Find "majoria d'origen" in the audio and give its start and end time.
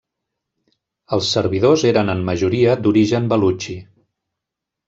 2.31-3.31